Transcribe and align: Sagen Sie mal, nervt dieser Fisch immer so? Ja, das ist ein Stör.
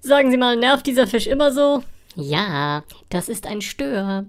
Sagen 0.00 0.30
Sie 0.30 0.36
mal, 0.36 0.56
nervt 0.56 0.86
dieser 0.86 1.06
Fisch 1.06 1.26
immer 1.26 1.52
so? 1.52 1.82
Ja, 2.14 2.82
das 3.10 3.28
ist 3.28 3.46
ein 3.46 3.60
Stör. 3.60 4.26